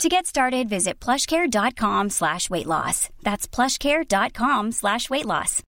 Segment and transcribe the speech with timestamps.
[0.00, 3.08] To get started, visit plushcare.com slash weight loss.
[3.22, 5.62] That's plushcare.com slash weight loss.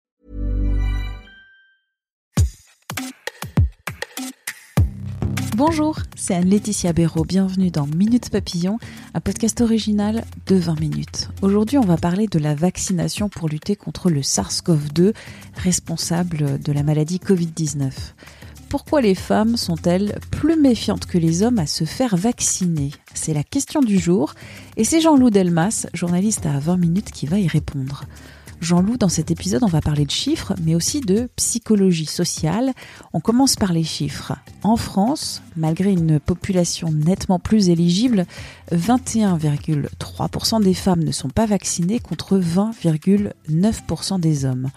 [5.57, 7.25] Bonjour, c'est Anne-Laetitia Béraud.
[7.25, 8.79] Bienvenue dans Minute Papillon,
[9.15, 11.29] un podcast original de 20 minutes.
[11.43, 15.15] Aujourd'hui, on va parler de la vaccination pour lutter contre le SARS-CoV-2,
[15.55, 17.93] responsable de la maladie Covid-19
[18.75, 23.45] pourquoi les femmes sont-elles plus méfiantes que les hommes à se faire vacciner C'est la
[23.45, 24.35] question du jour
[24.77, 28.03] et c'est Jean-Loup Delmas, journaliste à 20 minutes, qui va y répondre.
[28.61, 32.73] Jean-Loup, dans cet épisode, on va parler de chiffres, mais aussi de psychologie sociale.
[33.13, 34.33] On commence par les chiffres.
[34.65, 38.27] En France, malgré une population nettement plus éligible,
[38.73, 44.73] 21,3% des femmes ne sont pas vaccinées contre 20,9% des hommes.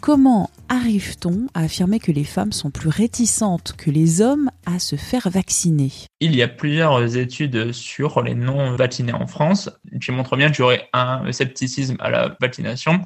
[0.00, 4.96] Comment arrive-t-on à affirmer que les femmes sont plus réticentes que les hommes à se
[4.96, 5.92] faire vacciner?
[6.20, 9.68] Il y a plusieurs études sur les non-vaccinés en France
[10.00, 13.02] qui montrent bien qu'il y aurait un scepticisme à la vaccination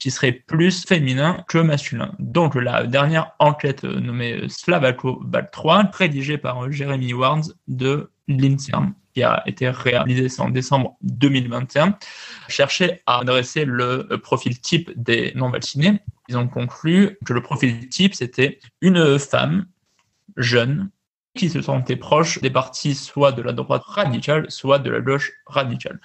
[0.00, 2.12] qui serait plus féminin que masculin.
[2.18, 9.22] Donc la dernière enquête nommée Slavaco BAL 3, rédigée par Jeremy Warnes de l'INSERM, qui
[9.22, 11.98] a été réalisé en décembre 2021,
[12.48, 16.00] cherchait à adresser le profil type des non-vaccinés.
[16.28, 19.66] Ils ont conclu que le profil type, c'était une femme
[20.36, 20.90] jeune
[21.36, 25.32] qui se sentait proche des partis soit de la droite radicale, soit de la gauche
[25.46, 26.00] radicale.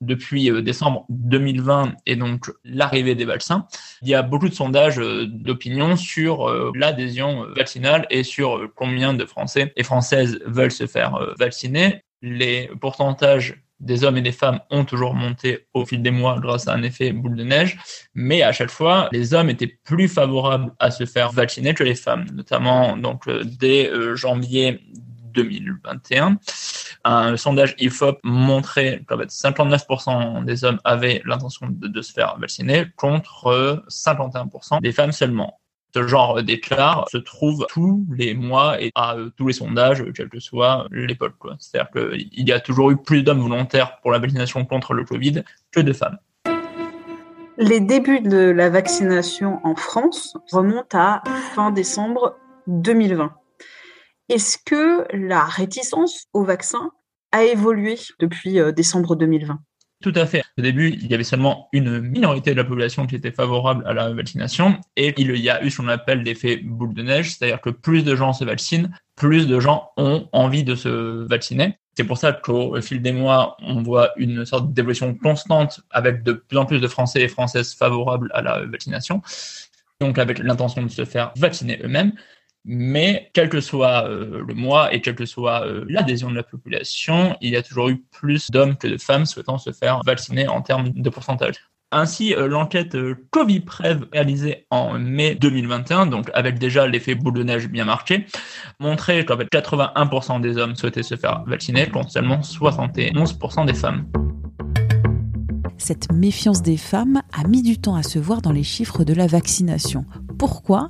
[0.00, 3.66] Depuis euh, décembre 2020 et donc l'arrivée des vaccins,
[4.00, 9.12] il y a beaucoup de sondages euh, d'opinion sur euh, l'adhésion vaccinale et sur combien
[9.12, 12.04] de Français et Françaises veulent se faire vacciner.
[12.22, 16.68] Les pourcentages des hommes et des femmes ont toujours monté au fil des mois grâce
[16.68, 17.78] à un effet boule de neige,
[18.14, 21.94] mais à chaque fois, les hommes étaient plus favorables à se faire vacciner que les
[21.94, 24.80] femmes, notamment donc dès janvier
[25.38, 26.38] 2021.
[27.04, 32.86] Un sondage IFOP montrait qu'en fait 59% des hommes avaient l'intention de, se faire vacciner
[32.96, 35.60] contre 51% des femmes seulement.
[35.94, 40.40] Ce genre d'écart se trouve tous les mois et à tous les sondages, quelle que
[40.40, 41.34] soit l'époque.
[41.58, 45.42] C'est-à-dire qu'il y a toujours eu plus d'hommes volontaires pour la vaccination contre le Covid
[45.72, 46.18] que de femmes.
[47.60, 51.22] Les débuts de la vaccination en France remontent à
[51.54, 52.36] fin décembre
[52.68, 53.32] 2020.
[54.28, 56.90] Est-ce que la réticence au vaccin
[57.32, 59.60] a évolué depuis euh, décembre 2020
[60.00, 60.44] tout à fait.
[60.56, 63.92] Au début, il y avait seulement une minorité de la population qui était favorable à
[63.92, 67.60] la vaccination et il y a eu ce qu'on appelle l'effet boule de neige, c'est-à-dire
[67.60, 71.78] que plus de gens se vaccinent, plus de gens ont envie de se vacciner.
[71.96, 76.32] C'est pour ça qu'au fil des mois, on voit une sorte d'évolution constante avec de
[76.32, 79.20] plus en plus de Français et Françaises favorables à la vaccination,
[80.00, 82.12] donc avec l'intention de se faire vacciner eux-mêmes.
[82.64, 86.42] Mais quel que soit euh, le mois et quelle que soit euh, l'adhésion de la
[86.42, 90.48] population, il y a toujours eu plus d'hommes que de femmes souhaitant se faire vacciner
[90.48, 91.54] en termes de pourcentage.
[91.90, 92.94] Ainsi, euh, l'enquête
[93.30, 98.26] Covid-Prev réalisée en mai 2021, donc avec déjà l'effet boule de neige bien marqué,
[98.78, 104.04] montrait qu'en fait 81% des hommes souhaitaient se faire vacciner contre seulement 71% des femmes.
[105.78, 109.14] Cette méfiance des femmes a mis du temps à se voir dans les chiffres de
[109.14, 110.04] la vaccination.
[110.36, 110.88] Pourquoi?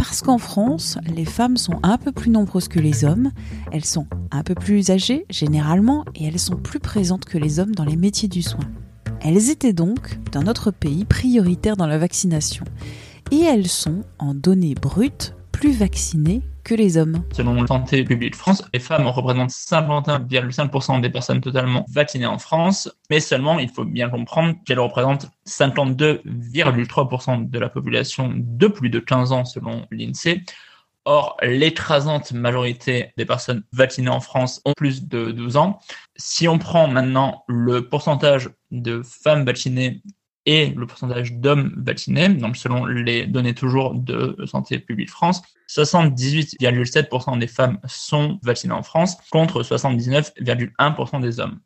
[0.00, 3.32] Parce qu'en France, les femmes sont un peu plus nombreuses que les hommes,
[3.70, 7.74] elles sont un peu plus âgées généralement et elles sont plus présentes que les hommes
[7.74, 8.64] dans les métiers du soin.
[9.20, 12.64] Elles étaient donc, dans notre pays, prioritaires dans la vaccination.
[13.30, 17.24] Et elles sont, en données brutes, plus vaccinées que les hommes.
[17.32, 22.38] Selon la Santé publique de France, les femmes représentent 51,5% des personnes totalement vaccinées en
[22.38, 28.90] France, mais seulement, il faut bien comprendre qu'elles représentent 52,3% de la population de plus
[28.90, 30.42] de 15 ans selon l'INSEE.
[31.06, 35.80] Or, l'écrasante majorité des personnes vaccinées en France ont plus de 12 ans.
[36.16, 40.02] Si on prend maintenant le pourcentage de femmes vaccinées
[40.50, 47.38] et le pourcentage d'hommes vaccinés, donc selon les données toujours de Santé publique France, 78,7%
[47.38, 51.60] des femmes sont vaccinées en France contre 79,1% des hommes.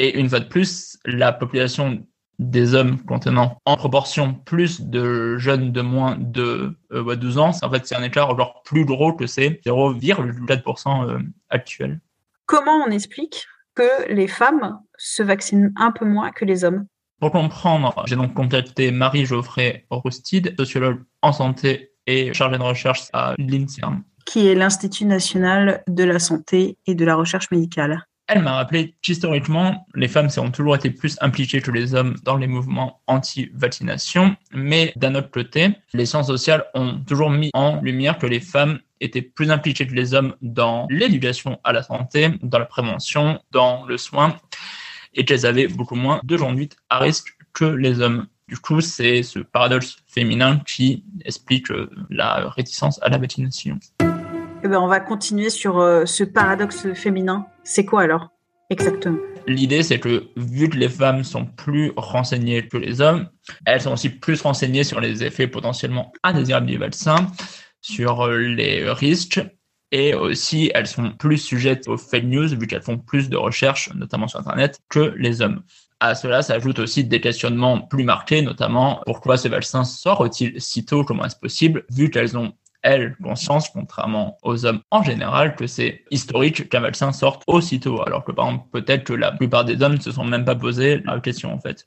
[0.00, 2.04] Et une fois de plus, la population
[2.40, 7.70] des hommes contenant en proportion plus de jeunes de moins de 12 euh, ans, en
[7.70, 11.20] fait c'est un écart encore plus gros que ces 0,4% euh,
[11.50, 12.00] actuels.
[12.46, 13.46] Comment on explique
[13.76, 16.86] que les femmes se vaccinent un peu moins que les hommes?
[17.20, 23.34] Pour comprendre, j'ai donc contacté Marie-Geoffrey Roustide, sociologue en santé et chargée de recherche à
[23.38, 24.02] l'INSERM.
[24.26, 28.04] Qui est l'Institut national de la santé et de la recherche médicale.
[28.26, 32.38] Elle m'a rappelé qu'historiquement, les femmes ont toujours été plus impliquées que les hommes dans
[32.38, 38.16] les mouvements anti-vaccination, mais d'un autre côté, les sciences sociales ont toujours mis en lumière
[38.16, 42.58] que les femmes étaient plus impliquées que les hommes dans l'éducation à la santé, dans
[42.58, 44.36] la prévention, dans le soin,
[45.14, 48.26] et qu'elles avaient beaucoup moins de conduite à risque que les hommes.
[48.48, 53.78] Du coup, c'est ce paradoxe féminin qui explique euh, la réticence à la vaccination.
[54.62, 57.46] Eh ben, on va continuer sur euh, ce paradoxe féminin.
[57.62, 58.28] C'est quoi alors
[58.70, 59.18] exactement?
[59.46, 63.28] L'idée, c'est que vu que les femmes sont plus renseignées que les hommes,
[63.66, 67.26] elles sont aussi plus renseignées sur les effets potentiellement indésirables du vaccin,
[67.82, 69.40] sur euh, les risques,
[69.94, 73.94] et aussi elles sont plus sujettes aux fake news vu qu'elles font plus de recherches,
[73.94, 75.62] notamment sur Internet, que les hommes.
[76.00, 81.04] À cela s'ajoutent aussi des questionnements plus marqués, notamment pourquoi ce vaccin sort-il si tôt,
[81.04, 82.52] comment est-ce possible, vu qu'elles ont
[82.82, 88.24] elles, conscience, contrairement aux hommes en général, que c'est historique qu'un vaccin sorte aussitôt, alors
[88.24, 91.02] que par exemple, peut-être que la plupart des hommes ne se sont même pas posé
[91.04, 91.86] la question en fait.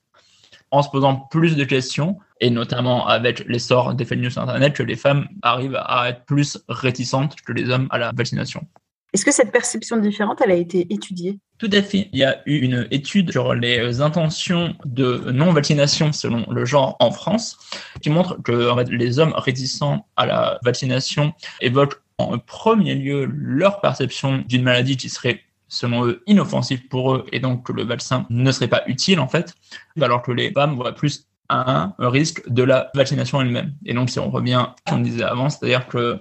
[0.72, 4.84] En se posant plus de questions, et notamment avec l'essor des fake news Internet, que
[4.84, 8.68] les femmes arrivent à être plus réticentes que les hommes à la vaccination.
[9.14, 11.40] Est-ce que cette perception différente, elle a été étudiée?
[11.58, 12.10] Tout à fait.
[12.12, 17.12] Il y a eu une étude sur les intentions de non-vaccination selon le genre en
[17.12, 17.58] France
[18.02, 24.44] qui montre que les hommes réticents à la vaccination évoquent en premier lieu leur perception
[24.48, 28.52] d'une maladie qui serait selon eux inoffensive pour eux et donc que le vaccin ne
[28.52, 29.56] serait pas utile en fait,
[30.02, 33.74] alors que les femmes voient plus un risque de la vaccination elle-même.
[33.86, 36.20] Et donc si on revient à ce qu'on disait avant, c'est-à-dire que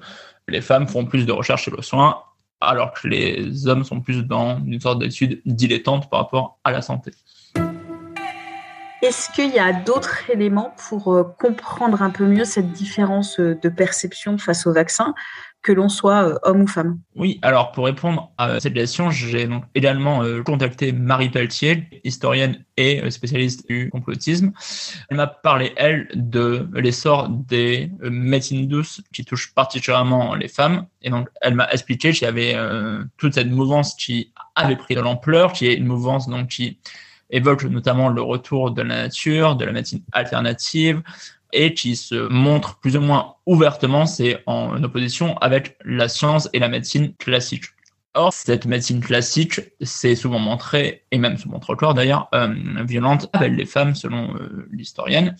[0.48, 2.22] les femmes font plus de recherche sur le soin
[2.60, 6.82] alors que les hommes sont plus dans une sorte d'étude dilettante par rapport à la
[6.82, 7.12] santé.
[9.02, 13.54] Est-ce qu'il y a d'autres éléments pour euh, comprendre un peu mieux cette différence euh,
[13.54, 15.14] de perception face au vaccin?
[15.66, 19.48] Que l'on soit euh, homme ou femme Oui, alors pour répondre à cette question, j'ai
[19.48, 24.52] donc également euh, contacté Marie Pelletier, historienne et euh, spécialiste du complotisme.
[25.10, 30.86] Elle m'a parlé, elle, de l'essor des médecines douces qui touchent particulièrement les femmes.
[31.02, 32.56] Et donc, elle m'a expliqué qu'il y avait
[33.16, 36.78] toute cette mouvance qui avait pris de l'ampleur, qui est une mouvance donc qui
[37.30, 41.02] évoque notamment le retour de la nature, de la médecine alternative,
[41.52, 46.58] et qui se montre plus ou moins ouvertement, c'est en opposition avec la science et
[46.58, 47.64] la médecine classique.
[48.14, 52.54] Or, cette médecine classique s'est souvent montrée, et même se montre encore d'ailleurs, euh,
[52.84, 55.36] violente avec les femmes, selon euh, l'historienne.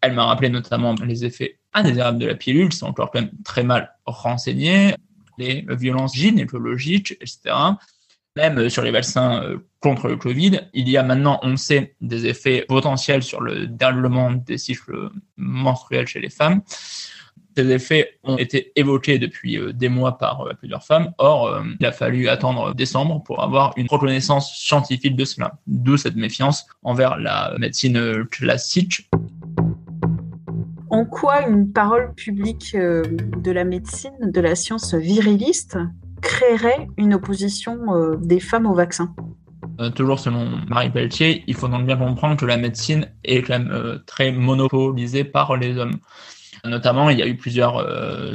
[0.00, 3.32] Elle m'a rappelé notamment les effets indésirables de la pilule, qui sont encore quand même
[3.44, 4.94] très mal renseignés,
[5.36, 7.54] les violences gynécologiques, etc
[8.36, 12.26] même sur les vaccins euh, contre le Covid, il y a maintenant, on sait, des
[12.26, 16.62] effets potentiels sur le déroulement des cycles menstruels chez les femmes.
[17.56, 21.12] Ces effets ont été évoqués depuis euh, des mois par euh, plusieurs femmes.
[21.18, 25.52] Or, il a fallu attendre décembre pour avoir une reconnaissance scientifique de cela.
[25.68, 29.08] D'où cette méfiance envers la médecine classique.
[30.90, 35.76] En quoi une parole publique de la médecine, de la science viriliste
[36.24, 39.14] créerait une opposition euh, des femmes au vaccin
[39.80, 43.98] euh, toujours selon Marie Pelletier, il faut donc bien comprendre que la médecine est euh,
[44.06, 45.98] très monopolisée par les hommes.
[46.64, 47.76] Notamment, il y a eu plusieurs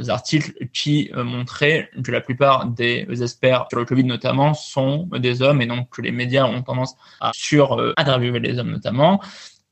[0.08, 5.62] articles qui montraient que la plupart des experts sur le Covid notamment sont des hommes
[5.62, 9.20] et donc que les médias ont tendance à sur-interviewer les hommes notamment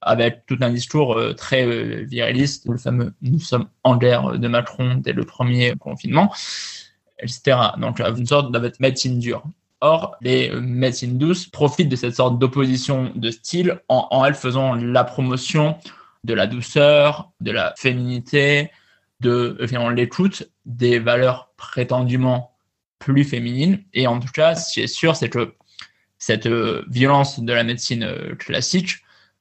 [0.00, 5.12] avec tout un discours très viriliste, le fameux «nous sommes en guerre» de Macron dès
[5.12, 6.33] le premier confinement
[7.20, 7.58] etc.
[7.78, 9.42] Donc, une sorte de médecine dure.
[9.80, 14.75] Or, les médecines douces profitent de cette sorte d'opposition de style en, en elles faisant
[14.75, 15.76] la promotion
[16.25, 18.70] de la douceur, de la féminité,
[19.20, 19.56] de
[19.94, 22.52] l'écoute des valeurs prétendument
[22.98, 23.82] plus féminines.
[23.94, 25.54] Et en tout cas, ce qui est sûr, c'est que
[26.18, 28.96] cette euh, violence de la médecine euh, classique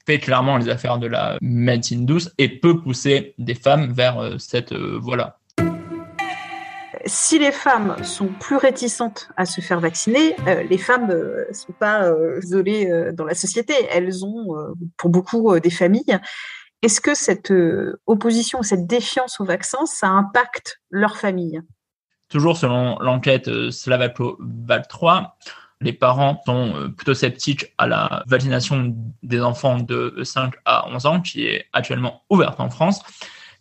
[0.06, 4.38] fait clairement les affaires de la médecine douce et peut pousser des femmes vers euh,
[4.38, 5.40] cette voie-là
[7.08, 11.54] si les femmes sont plus réticentes à se faire vacciner, euh, les femmes ne euh,
[11.54, 13.74] sont pas euh, isolées dans la société.
[13.92, 14.56] Elles ont,
[14.98, 16.20] pour beaucoup des familles,
[16.82, 17.52] est-ce que cette
[18.06, 21.62] opposition, cette défiance au vaccin, ça impacte leur famille?
[22.30, 25.38] Toujours selon l'enquête Slavaco-Val 3,
[25.82, 31.22] les parents sont plutôt sceptiques à la vaccination des enfants de 5 à 11 ans,
[31.22, 33.02] qui est actuellement ouverte en France.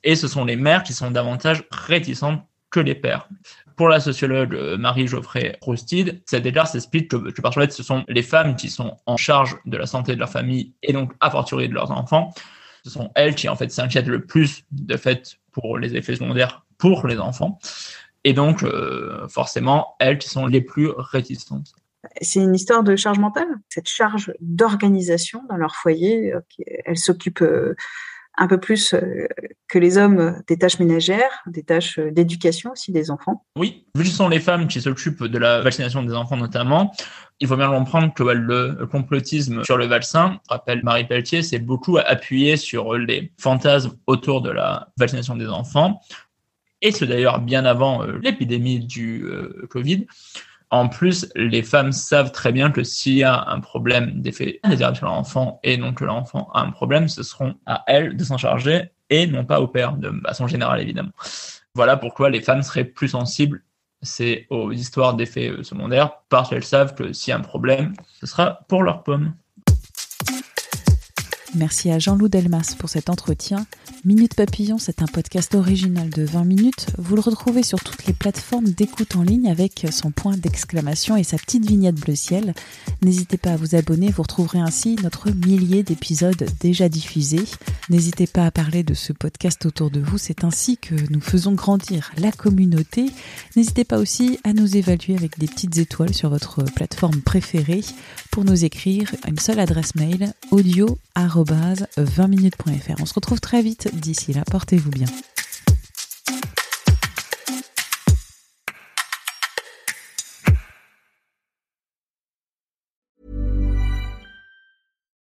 [0.03, 3.28] Et ce sont les mères qui sont davantage réticentes que les pères.
[3.76, 7.82] Pour la sociologue euh, Marie Geoffrey Roustid, cette écart s'explique que, que parce que ce
[7.82, 11.12] sont les femmes qui sont en charge de la santé de leur famille et donc
[11.20, 12.32] a fortiori de leurs enfants.
[12.85, 16.64] Ce sont elles qui en fait s'inquiètent le plus de fait pour les effets secondaires
[16.78, 17.58] pour les enfants.
[18.25, 21.73] Et donc, euh, forcément, elles qui sont les plus résistantes.
[22.20, 26.32] C'est une histoire de charge mentale, cette charge d'organisation dans leur foyer.
[26.32, 26.40] Euh,
[26.85, 27.44] elles s'occupent
[28.37, 29.26] un peu plus euh,
[29.69, 33.45] que les hommes des tâches ménagères, des tâches euh, d'éducation aussi des enfants.
[33.57, 36.93] Oui, vu que ce sont les femmes qui s'occupent de la vaccination des enfants notamment,
[37.40, 41.99] il faut bien comprendre que le complotisme sur le vaccin, rappelle Marie Pelletier, c'est beaucoup
[41.99, 46.00] appuyé sur les fantasmes autour de la vaccination des enfants.
[46.83, 49.26] Et c'est d'ailleurs bien avant euh, l'épidémie du
[49.71, 50.07] Covid.
[50.70, 54.96] En plus, les femmes savent très bien que s'il y a un problème d'effet indésirable
[54.96, 58.37] sur l'enfant et donc que l'enfant a un problème, ce seront à elles de s'en
[58.37, 61.12] charger et non pas au père, de façon générale évidemment.
[61.75, 63.62] Voilà pourquoi les femmes seraient plus sensibles
[64.50, 68.61] aux histoires d'effets secondaires parce qu'elles savent que s'il y a un problème, ce sera
[68.68, 69.35] pour leur pomme.
[71.57, 73.67] Merci à Jean-Loup Delmas pour cet entretien.
[74.05, 76.89] Minute Papillon, c'est un podcast original de 20 minutes.
[76.99, 81.25] Vous le retrouvez sur toutes les plateformes d'écoute en ligne avec son point d'exclamation et
[81.25, 82.53] sa petite vignette bleu ciel.
[83.03, 87.45] N'hésitez pas à vous abonner, vous retrouverez ainsi notre millier d'épisodes déjà diffusés.
[87.89, 91.53] N'hésitez pas à parler de ce podcast autour de vous, c'est ainsi que nous faisons
[91.53, 93.07] grandir la communauté.
[93.57, 97.85] N'hésitez pas aussi à nous évaluer avec des petites étoiles sur votre plateforme préférée
[98.31, 100.99] pour nous écrire une seule adresse mail audio
[101.47, 103.00] 20minutes.fr.
[103.00, 103.88] On se retrouve très vite.
[103.95, 105.07] D'ici là, portez-vous bien.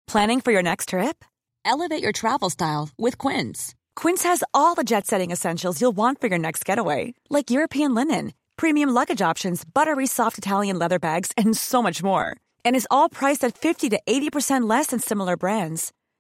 [0.08, 1.24] Planning for your next trip?
[1.66, 3.76] Elevate your travel style with Quince.
[3.96, 7.94] Quince has all the jet setting essentials you'll want for your next getaway, like European
[7.94, 12.88] linen, premium luggage options, buttery soft Italian leather bags, and so much more and is
[12.92, 15.94] all priced at 50 to 80% less than similar brands.